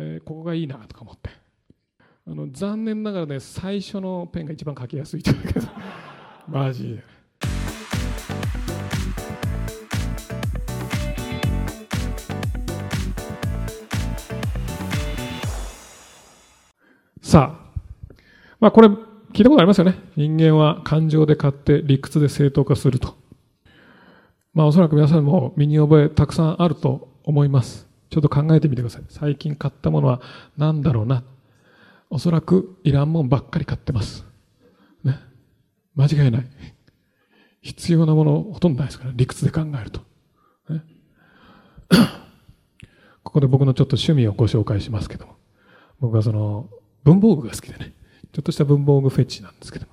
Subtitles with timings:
[0.00, 1.30] えー、ここがいいなとか思って
[2.26, 5.66] あの残念ながらね最初のペンが一番書きやすいというけど
[6.46, 7.18] マジで。
[17.20, 17.80] さあ、
[18.58, 19.98] まあこれ聞いたことありますよね。
[20.16, 23.16] 人間は感情で買って理屈で正当化すると。
[24.54, 27.87] まあおそらく皆さんも身に覚えたくさんあると思います。
[28.10, 29.02] ちょっと考えてみてください。
[29.08, 30.20] 最近買ったものは
[30.56, 31.22] 何だろうな。
[32.10, 34.24] おそらくいらんもんばっかり買ってます。
[35.04, 35.18] ね。
[35.94, 36.46] 間違いない。
[37.60, 40.00] 必要なものほとんどないですから、理屈で考えると。
[40.70, 40.82] ね、
[43.22, 45.36] ここで僕のちょっと趣味をご紹介しますけども。
[46.00, 46.70] 僕はその
[47.04, 47.94] 文房具が好きでね。
[48.32, 49.92] ちょっとした文房具フェチなんですけども。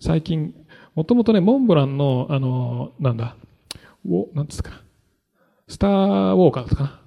[0.00, 0.54] 最近、
[0.94, 3.36] もともとね、モンブランの、あの、なんだ、
[4.08, 4.82] お、なんですか
[5.66, 5.90] スター
[6.36, 7.00] ウォーカーですかな？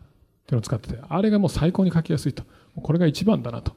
[0.51, 2.43] いうのを使ってて、あれがもう最高に書きやすいと。
[2.81, 3.75] これが一番だなと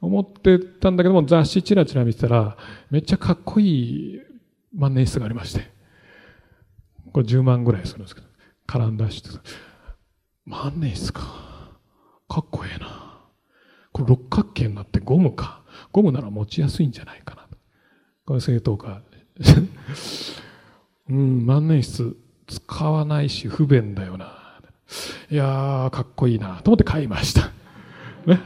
[0.00, 2.56] 思ってたんだけども、雑誌チラチラ見てたら、
[2.90, 4.20] めっちゃかっこいい
[4.74, 5.70] 万年筆がありまして、
[7.12, 8.26] これ10万ぐらいするんですけど、
[8.66, 9.48] カランダッシュって。
[10.44, 11.22] 万年筆か。
[12.28, 13.18] かっこええな。
[13.92, 15.62] これ六角形になってゴムか。
[15.92, 17.48] ゴムなら持ちやすいんじゃないかな。
[18.26, 19.02] これ正当化。
[21.08, 22.14] うん、万年筆
[22.46, 24.37] 使わないし不便だよな。
[25.30, 27.50] いやー、かっこいいなと思って買いました。
[28.26, 28.40] ね。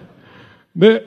[0.75, 1.05] で、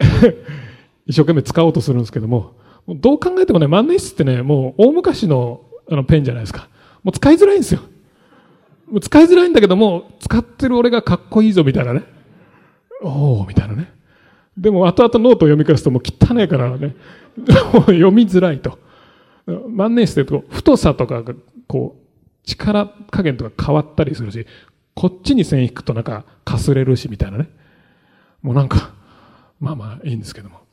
[1.06, 2.54] 一生懸命使おうとするんですけども、
[2.88, 6.70] どう考えてもね、万年筆ってね、もう大昔のあのペンじゃないですか。
[7.04, 7.82] もう使いづらいんですよ。
[8.88, 12.04] もう使いづらいんだけども、使ってる俺がかっこいいぞみたいなね。
[13.02, 13.92] おおみたいなね。
[14.58, 16.96] でも後々ノートを読み返すともう汚いからね、
[17.46, 18.80] 読みづらいと。
[19.70, 21.24] 万年筆って太さとか
[21.68, 24.46] こう力加減とか変わったりするし、
[24.96, 27.50] こっちに線引くとなんかかすれるしみたいなね。
[28.42, 28.94] もうなんか、
[29.60, 30.66] まあまあいいんですけども。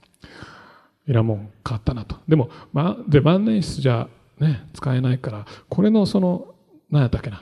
[1.06, 2.17] いらもん買ったなと。
[2.29, 6.55] でも、まあ、で、万年筆じゃね、使えないから、これのその、
[6.91, 7.41] 何やったっけな。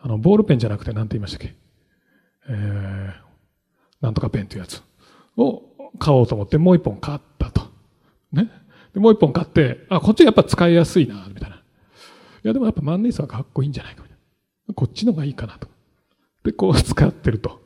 [0.00, 1.54] あの、ボールペンじゃなくて何て言いましたっけ。
[2.48, 3.12] えー、
[4.00, 4.82] なんとかペンというやつ
[5.36, 5.62] を
[5.98, 7.62] 買おうと思ってもう一本買ったと。
[8.32, 8.50] ね。
[8.92, 11.56] で、もう一本買って、あ、こっちやっぱ使いやすいな、みたいな。
[11.56, 11.60] い
[12.44, 14.03] や、でもやっぱ万年筆はかっこいいんじゃないか、
[14.74, 15.68] こっちのがいいかなと。
[16.44, 17.62] で、こう使ってると。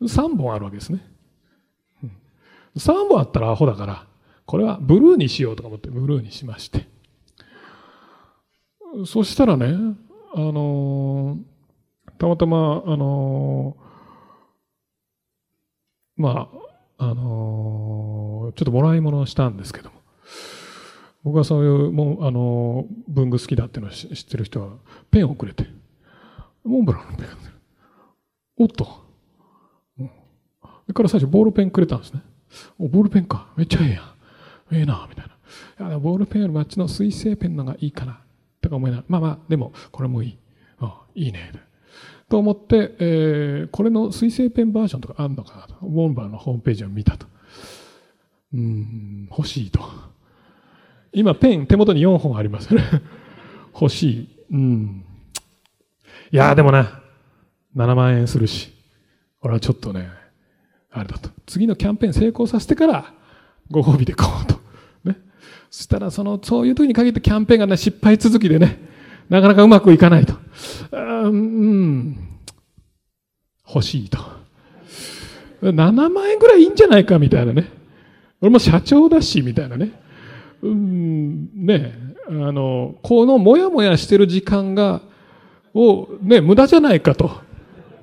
[0.00, 1.04] 3本あるわけですね。
[2.76, 4.06] 3本あったらアホだから、
[4.46, 6.86] これはブルーにしようとか思ってブルーにしまして。
[9.06, 9.74] そしたらね、
[10.34, 16.50] あのー、たまたま、あのー、ま
[16.98, 19.96] あ、あのー、ちょっともらい物をしたんですけども、
[21.24, 24.76] 僕はそういう、もう、あの文具好きだっていうのを知ってる人は、
[25.10, 25.66] ペンをくれて、
[26.64, 27.26] モンブランのペン
[28.58, 29.02] おっと。
[29.94, 32.22] それから最初ボールペンくれたんですね。
[32.78, 33.48] お、ボールペンか。
[33.56, 34.04] めっちゃええやん。
[34.72, 35.26] ええな、みたい
[35.78, 35.88] な。
[35.88, 38.20] いや、ボールペンよりもあっちの水性ペンのがいいかな。
[38.60, 40.38] とか思いながら、まあまあ、でも、これもいい。
[40.80, 41.52] あいいね。
[42.28, 45.74] と思って、えー、これの水性ペンバージョンとかあんのかなと。
[45.82, 47.26] ウォンバーのホームページを見たと。
[48.54, 49.80] うん、欲しいと。
[51.12, 52.82] 今、ペン手元に4本ありますね。
[53.74, 54.28] 欲しい。
[54.50, 55.04] うん。
[56.30, 57.02] いやでもな、
[57.76, 58.72] 7万円するし、
[59.40, 60.08] 俺はちょっとね、
[60.90, 61.30] あれだと。
[61.46, 63.12] 次のキャンペーン成功させてから、
[63.70, 64.60] ご褒美で買おうと。
[65.04, 65.16] ね。
[65.70, 68.78] そしたら、その、そういう時に限ってキャンペーンがね、失敗続きでね、
[69.28, 70.34] なかなかうまくいかないと。
[70.92, 72.16] うん、
[73.66, 74.18] 欲しいと。
[75.62, 77.68] 7万円ぐらいいいんじゃないかみたいなね。
[78.40, 79.92] 俺も社長だし、みたいなね。
[80.62, 81.94] うん、ね、
[82.28, 85.00] あの、このもやもやしてる時間が、
[85.74, 87.30] を、ね、無駄じゃないかと。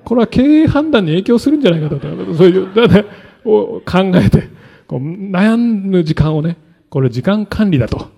[0.04, 2.00] これは経営判断に影響するんじゃないかと。
[2.34, 3.04] そういう、だね、
[3.44, 4.48] を考えて、
[4.86, 6.56] こう悩む時間をね、
[6.88, 8.10] これ時間管理だと。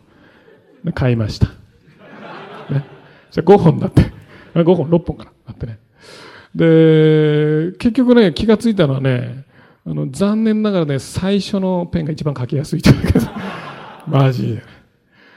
[0.94, 1.46] 買いました。
[2.72, 2.84] ね。
[3.30, 4.10] じゃ5本だって。
[4.54, 5.30] 5本、6本かな。
[5.48, 5.78] なってね。
[6.54, 9.44] で、結局ね、気がついたのはね、
[9.86, 13.32] あの、残念ながらね、最初のペンが一番書きやすいというか、
[14.06, 14.62] マジで。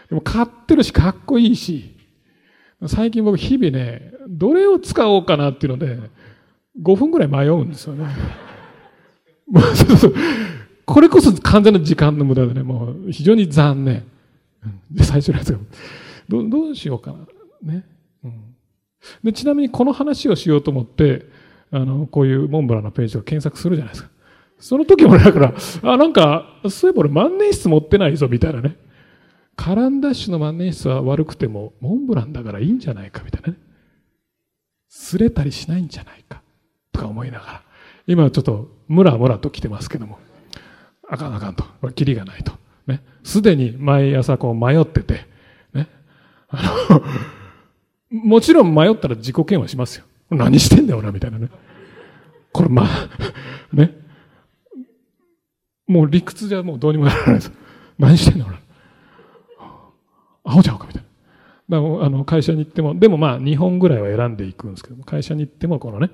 [0.09, 1.94] でも買ってるし、かっこいいし、
[2.87, 5.99] 最近僕日々ね、どれを使おうかなっていうので、
[6.81, 8.05] 5分ぐらい迷うんですよね。
[10.85, 14.03] これこそ完全な時間の無駄でね、もう非常に残念。
[14.91, 15.59] で、最初のやつが、
[16.27, 17.15] どどうしようか
[17.63, 17.73] な。
[17.73, 17.85] ね。
[18.23, 18.33] うん、
[19.23, 21.25] でちなみにこの話をしようと思って、
[21.71, 24.09] あの、こういうモンブランのページを検索するじゃないですか。
[24.59, 28.77] その時もだから、あ、なんか、そういえば俺万年筆持ってないぞ、みたいなね。
[29.55, 33.57] カランダッシュの万年筆は悪くても、モンブランだからいいんじゃないか、みたいなね。
[34.91, 36.41] 擦れたりしないんじゃないか、
[36.91, 37.61] とか思いながら。
[38.07, 40.19] 今ちょっとムラムラと来てますけども、
[41.09, 41.63] あかんあかんと。
[41.81, 42.53] これキリがないと。
[42.87, 43.01] ね。
[43.23, 45.25] すでに毎朝こう迷ってて、
[45.73, 45.89] ね。
[46.49, 47.01] あの、
[48.11, 50.05] もちろん迷ったら自己嫌悪しますよ。
[50.29, 51.49] 何してんだよ、俺みたいなね。
[52.51, 53.09] これまあ、
[53.73, 53.95] ね。
[55.87, 57.51] もう理屈じゃもうどうにもならないです。
[57.99, 58.64] 何してんだよ、俺。
[60.45, 61.81] アホちゃうかみたいな。
[61.81, 66.11] だからあの会社に行っても、でもまあ2本ぐらいは選んでいくんですけども、会社に行ってもこのね、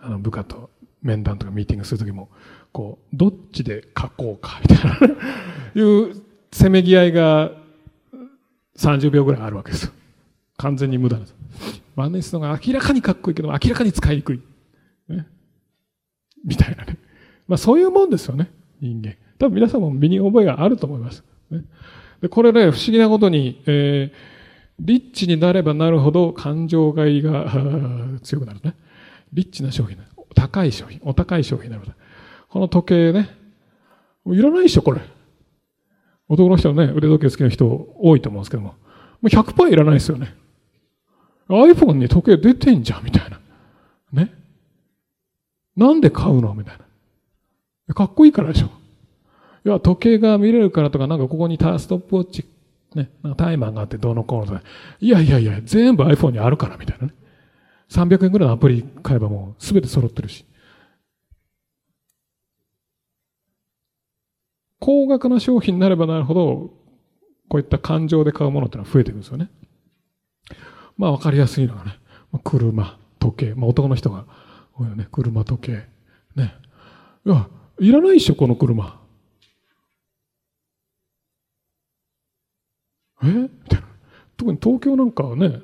[0.00, 0.70] あの部下と
[1.02, 2.28] 面談とかミーティングするときも、
[2.72, 5.14] こう、どっちで書こうか、みたいな、
[5.74, 6.22] いう
[6.52, 7.52] せめぎ合いが
[8.76, 9.92] 30秒ぐらいあるわけですよ。
[10.56, 11.34] 完全に無駄です。
[11.96, 14.40] 万年筆のが明らかにかっこいいけど、明らかに使いにくい。
[15.08, 15.26] ね。
[16.44, 16.98] みたいなね。
[17.48, 18.50] まあそういうもんですよね、
[18.80, 19.16] 人間。
[19.38, 21.24] 多分皆さんも身に覚えがあると思います。
[21.50, 21.64] ね、
[22.26, 24.16] でこれね、不思議なことに、えー、
[24.80, 27.52] リッチになればなるほど感情買いが
[28.22, 28.74] 強くなるね。
[29.32, 29.96] リッチな商品、
[30.34, 31.86] 高い商品、お高い商品になる。
[32.48, 33.30] この時計ね、
[34.26, 35.00] いらないでしょ、これ。
[36.28, 38.74] 男の人ね、腕時計好きな人多いと思うんですけども、も
[39.22, 40.34] う100%いらないですよね。
[41.48, 43.40] iPhone に時計出てんじゃん、みたいな。
[44.12, 44.34] ね。
[45.76, 46.54] なんで買うの？
[46.54, 46.78] みたい
[47.86, 47.94] な。
[47.94, 48.70] かっこいいからでしょ。
[49.66, 52.48] いや、時計が見れるからとか、なんかここにタストップウォッチ、
[52.94, 54.62] ね、タイマーがあってどうのこうのとか。
[55.00, 57.14] いやいやいや、全部 iPhone にあるから、みたいなね。
[57.90, 60.46] 300円ぐらいのアプリ買えばもうすべて揃ってるし。
[64.78, 66.70] 高額な商品になればなるほど、
[67.48, 69.50] こういった感情で買うものってのは増えていくんですよね。
[70.96, 71.98] まあわかりやすいのがね、
[72.44, 74.26] 車、時計、まあ男の人が
[74.78, 75.86] 多いよね、車、時計。
[76.36, 76.54] ね。
[77.24, 77.48] いや、
[77.80, 79.04] いらないっしょ、この車。
[83.22, 83.26] え？
[83.26, 83.86] みたいな。
[84.36, 85.60] 特に東京なんかはね、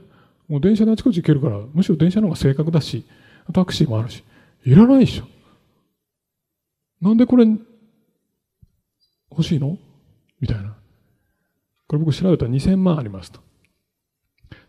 [0.48, 3.04] もう電車であちこち行けるから、むしろ電車の方が正確だし、
[3.52, 4.22] タクシーもあるし、
[4.64, 5.24] いらないでしょ。
[7.00, 7.46] なんでこれ、
[9.30, 9.78] 欲しいの？
[10.40, 10.76] みたいな。
[11.86, 13.40] これ僕調べたら2000万ありますと。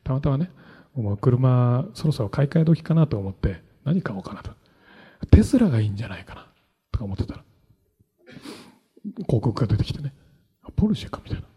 [0.04, 0.52] たまたまね、
[0.94, 4.52] もう車、そろそろ買い替え時かなと思って、何買おうかなと。
[5.32, 6.48] テスラがいいんじゃないかな、
[6.92, 7.44] とか思ってたら、
[9.04, 10.14] 広告が出てきてね、
[10.76, 11.48] ポルシェかみたいな。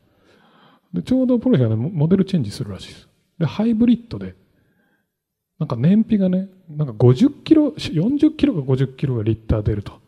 [0.92, 3.08] で、ちょうどポルシェがね、モデルチェンジするらしいです。
[3.38, 4.34] で、ハイブリッドで、
[5.58, 10.00] なんか燃費がね、なんか50キロ、40キロか50キロがリッター出ると。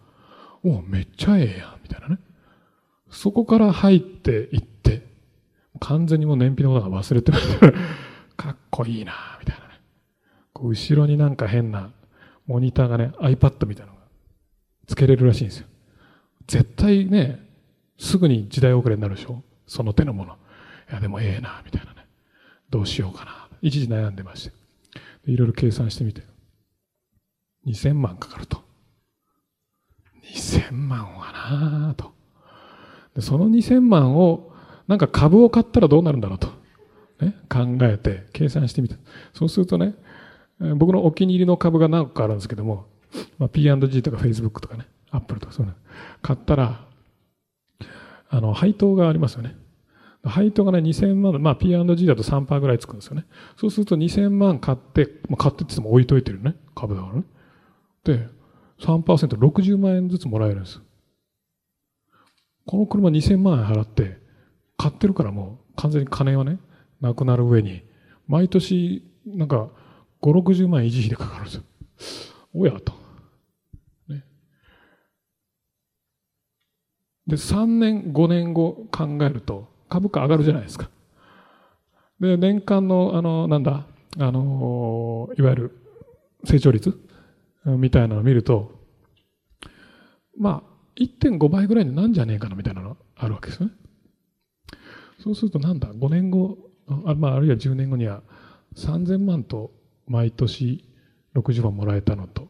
[0.65, 2.19] おおめっちゃええやん、みたいなね。
[3.11, 5.07] そこから入っていって、
[5.81, 7.39] 完全にもう燃費のことが忘れてる。
[8.37, 9.81] かっこいいな、みたいなね。
[10.53, 11.91] こう後ろになんか変な
[12.47, 14.05] モニターがね、iPad みたいなのが
[14.87, 15.67] つけれるらしいんですよ。
[16.47, 17.47] 絶対ね、
[17.99, 20.37] すぐに時代遅れになるでしょその手のもの。
[20.91, 22.07] いや、でもええな、みたいなね。
[22.71, 23.49] どうしようかな。
[23.63, 24.57] 一時悩んでまして。
[25.27, 26.23] いろいろ計算してみて。
[27.67, 28.63] 2000万かかると。
[30.35, 32.13] 2000万はなぁと。
[33.15, 34.53] でその2000万を、
[34.87, 36.49] なんか株を買ったらどうなるんだろうと。
[37.21, 38.97] ね、考えて計算してみた。
[39.35, 39.95] そうするとね、
[40.77, 42.87] 僕のお気に入りの株が何個かあるんですけども、
[43.39, 45.79] まあ、P&G とか Facebook とかね、Apple とかそういうの
[46.23, 46.85] 買ったら、
[48.31, 49.57] あの、配当がありますよね。
[50.25, 53.27] 配当がね、2000万、まあ P&G だと3%ぐらいつくんですよね。
[53.57, 56.57] そうすると2000万買って、まあ、買ってって言っても置いといてるね。
[56.75, 57.25] 株だからね。
[58.05, 58.29] で、
[58.81, 60.81] 3%、60万円ずつもらえるんです。
[62.67, 64.19] この車2000万円払って、
[64.77, 66.59] 買ってるからもう完全に金はね、
[67.01, 67.83] なくなる上に、
[68.27, 69.71] 毎年、なんか、
[70.21, 71.63] 5、60万円維持費でかかるんですよ。
[72.55, 72.93] おやと。
[74.09, 74.25] ね。
[77.27, 80.91] で、3年、5年後考えると、株価上がるじゃないですか。
[82.21, 83.87] で、年間の、あの、なんだ、
[84.19, 85.79] あの、いわゆる
[86.45, 86.99] 成長率
[87.65, 88.79] みたいなのを見ると、
[90.37, 93.71] まあ、1.5倍ぐらいになんじゃねえかなみたいなのあるわけですね。
[95.23, 96.59] そうするとなんだ、5年後、
[97.07, 98.23] あ,、まあ、あるいは10年後には
[98.77, 99.73] 3000万と
[100.07, 100.85] 毎年
[101.35, 102.49] 60万もらえたのと、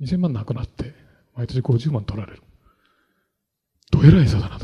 [0.00, 0.94] 2000万なくなって、
[1.34, 2.42] 毎年50万取られる。
[3.90, 4.61] どえらい差だな。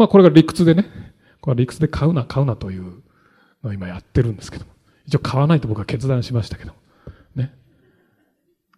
[0.00, 0.86] まあこれが理屈でね、
[1.42, 3.02] これ理屈で買うな買うなという
[3.62, 4.72] のを今やってるんですけども。
[5.06, 6.72] 一応買わないと僕は決断しましたけど。
[7.34, 7.52] ね。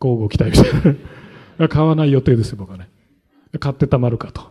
[0.02, 0.97] 交互期待みたい
[1.59, 1.69] な。
[1.71, 2.88] 買わない予定ですよ、僕はね。
[3.61, 4.50] 買ってたまるかと。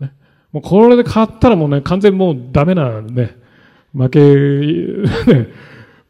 [0.00, 0.12] ね。
[0.52, 3.38] もうこれで買ったらもうね、完全もうダメなね、
[3.94, 4.20] 負け、
[5.32, 5.48] ね、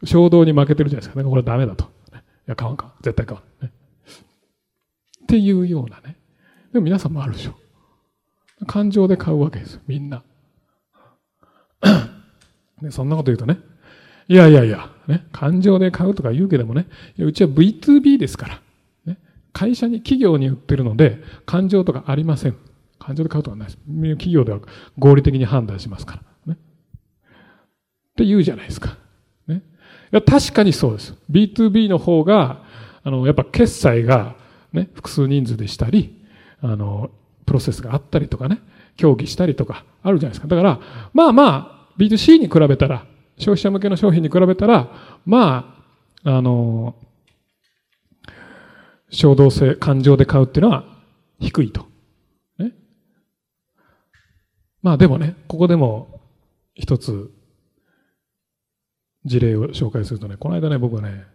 [0.02, 1.30] 衝動に負けてるじゃないですかね。
[1.30, 1.84] これはダメだと。
[1.84, 2.16] い
[2.46, 2.92] や、買わんか。
[3.02, 3.64] 絶対買わん。
[3.64, 3.70] ね。
[5.22, 6.16] っていうようなね。
[6.72, 7.54] でも皆さんもあるでしょ。
[8.66, 10.22] 感情で買うわけですみんな。
[12.80, 13.58] で そんなこと言うとね、
[14.28, 16.86] いやいやいや、ね、感情で買うとか言うけどもね、
[17.18, 18.60] うちは V2B ですから。
[19.06, 19.18] ね、
[19.52, 22.56] 会社に、企業に売ってるので、感情とかありません。
[22.98, 23.78] 感情で買うとかないです。
[23.78, 24.60] 企業では
[24.98, 26.54] 合理的に判断しますから。
[26.54, 28.96] ね、って言うじゃないですか。
[29.48, 29.56] ね、
[30.12, 31.14] いや確かにそうです。
[31.30, 32.62] B2B の方が、
[33.02, 34.36] あの、やっぱ決済が、
[34.72, 36.24] ね、複数人数でしたり、
[36.60, 37.10] あの、
[37.52, 38.60] プロセスがあったりとかね、
[38.96, 40.48] 協議したりとかあるじゃないですか。
[40.48, 40.80] だから、
[41.12, 43.04] まあまあ、B2C に比べたら、
[43.36, 44.88] 消費者向けの商品に比べたら、
[45.26, 45.76] ま
[46.24, 46.96] あ、あの、
[49.10, 50.86] 衝動性、感情で買うっていうのは
[51.40, 51.86] 低いと。
[52.58, 52.72] ね。
[54.80, 56.22] まあでもね、ここでも
[56.74, 57.30] 一つ
[59.26, 61.26] 事例を紹介するとね、この間ね、僕はね、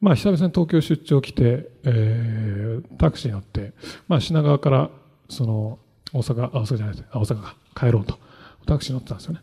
[0.00, 3.72] まあ久々に東京出張来て、えー、タクシー乗って、
[4.08, 4.90] まあ品川から
[5.28, 5.78] その
[6.12, 8.18] 大阪、大阪じゃないです大阪か帰ろうと。
[8.66, 9.40] タクシー乗ってたんですよね。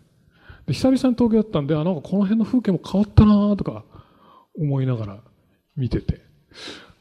[0.67, 3.83] で、久々に東京だったんで、あ、なんかこの辺の風景も変わったなとか
[4.57, 5.19] 思いながら
[5.75, 6.21] 見てて。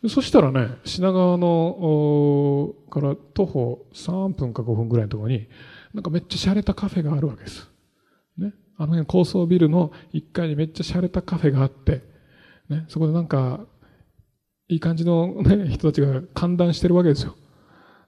[0.08, 5.46] そしたらね、品川の、から徒歩3分か5分ぐらいのところに、
[5.92, 7.68] なんかめっちゃ洒落たカフェがあるわけです。
[8.38, 8.54] ね。
[8.78, 12.02] あの辺高層ビルの1階にめっちゃ洒落たカフェがあって、
[12.70, 13.66] ね、そこでなんか、
[14.68, 17.36] いい感じの、ね、人たちが歓談してるわけですよ。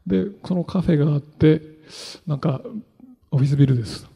[0.06, 1.60] で、そのカフェがあって、
[2.26, 2.62] なんか、
[3.32, 4.08] オフィスビルです。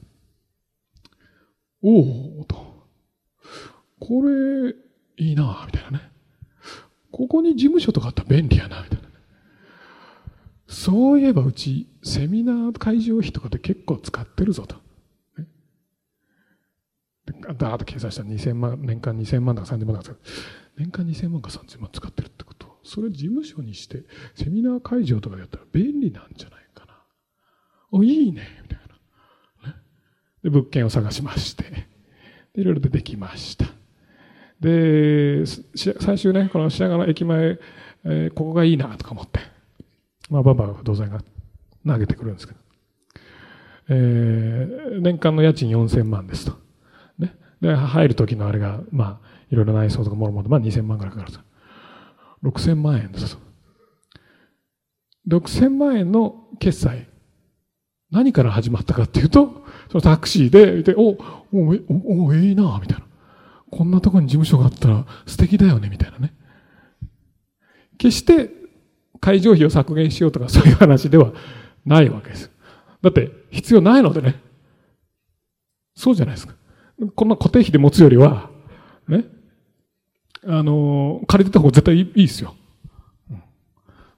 [1.83, 2.87] おおと。
[3.99, 4.75] これ、
[5.19, 6.11] いいなみたいなね。
[7.11, 9.09] ここに事務所とかあったら便利やなみたいな。
[10.69, 14.77] そういえばうち、セミナー会場費とかで結構使ってるぞと。
[17.49, 20.17] ね、だーっと計算したら2000万、年間2000万だか3000万だか、
[20.77, 26.95] 年間2000万か3000万使ってるってことそれ事務所にして、セミナー会場とかでやったら便利なんじゃないかな。
[27.91, 28.79] お、いいねみたい
[29.65, 29.69] な。
[29.69, 29.75] ね
[30.45, 31.65] で、物件を探しまして、
[32.55, 33.67] いろいろ出てきました。
[34.61, 37.59] で、最終ね、この品川の駅前、
[38.05, 39.41] えー、ここがいいなとか思って、
[40.31, 41.21] まあ、バンバン不動産が
[41.85, 42.61] 投げてくるんですけど、
[43.89, 46.66] えー、年間の家賃4000万ですと。
[47.67, 51.41] で、入る時のあれが、まあ、いろいろ内装とかもろもろ、まあ2000万ぐらいかかると。
[52.45, 53.37] 6000万円です。
[55.29, 57.09] 6000万円の決済。
[58.11, 61.19] 何から始まったかっていうと、そのタクシーで、でお、
[61.53, 63.05] お、お、ええなみたいな。
[63.71, 66.33] こんなとこに事務所があったら素敵だよね、みたいなね。
[67.99, 68.51] 決して
[69.21, 71.33] 会場費を削減しようとかそういう話では
[71.85, 72.51] ないわけです。
[73.03, 74.41] だって必要ないのでね。
[75.97, 76.55] そうじゃないですか。
[77.15, 78.51] こんな固定費で持つよりは、
[79.09, 79.25] ね。
[80.47, 82.55] あの、借りてた方が絶対いいですよ。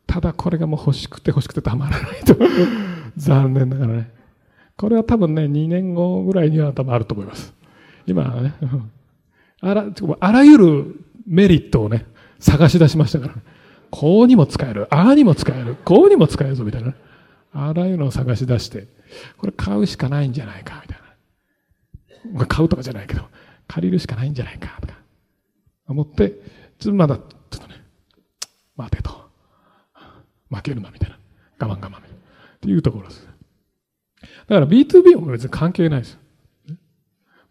[0.07, 2.35] ただこれがもう欲しくて欲しくてたまらないと
[3.17, 4.11] 残念ながらね。
[4.77, 7.53] これは多分ね、2年後ぐらいには多分あると思います。
[8.07, 8.55] 今はね、
[9.61, 9.87] あら、
[10.21, 12.07] あらゆるメリットをね、
[12.39, 13.35] 探し出しましたから、
[13.91, 16.95] こうにも使える、ああにも使える、こうにも使えるぞ、みたいな。
[17.53, 18.87] あらゆるのを探し出して、
[19.37, 20.98] これ買うしかないんじゃないか、みたいな。
[22.49, 23.23] 買うとかじゃないけど、
[23.67, 24.95] 借りるしかないんじゃないか、とか、
[25.87, 26.31] 思って、
[26.79, 27.83] ちょっとまだ、ちょっとね、
[28.77, 29.29] 待てと。
[30.51, 31.19] 負けるな、みたいな。
[31.59, 31.99] 我慢我慢。
[31.99, 32.01] っ
[32.61, 33.29] ていうところです。
[34.49, 36.19] だから B2B も別に関係ないです。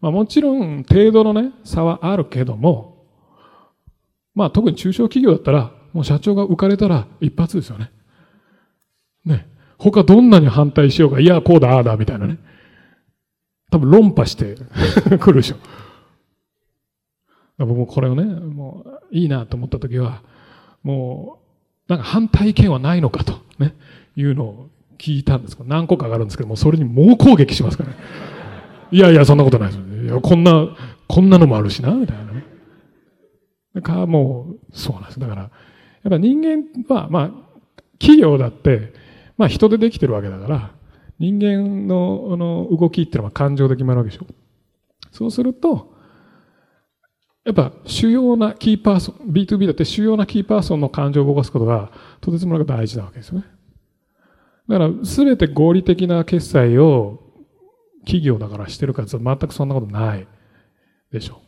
[0.00, 3.06] まあもちろん程度のね、差はあるけども、
[4.34, 7.90] まあ特に中小企業だったら、もう社長が浮かれたら一発ですよね。
[9.24, 9.48] ね。
[9.78, 12.38] 他どんなに反対しようが、いや、こうだ、ああだ、みたいなね。
[13.70, 14.56] 多分論破して
[15.18, 15.56] 来るでしょ。
[17.58, 20.22] 僕もこれをね、もういいなと思った時は、
[20.82, 21.38] も
[21.88, 23.74] う、なんか反対意見はないのかと、ね、
[24.16, 27.96] いうのを聞いたんです、何個かあるんですけども、それに猛攻撃しますからね。
[28.90, 30.04] いやいや、そんなことないです。
[30.04, 30.68] いや、こんな、
[31.08, 32.44] こんなのもあるしな、みたいなね。
[33.74, 35.20] だからもう、そうなんです。
[35.20, 35.50] だから、やっ
[36.10, 37.30] ぱ人間は、まあ、
[37.98, 38.92] 企業だって、
[39.36, 40.70] まあ人でできてるわけだから、
[41.18, 44.26] 人間のあの動きっていうのは感情で決まるわけでしょ。
[45.10, 45.94] そうすると、
[47.44, 53.46] やっぱ主要なキーパーソン、B2B だって主要なキーパーソンの感情を動かすことがとてつもなく大事なわけですよね。
[54.68, 57.20] だから全て合理的な決済を
[58.00, 60.26] 企業だからしてるかと全くそんなことない
[61.10, 61.47] でしょう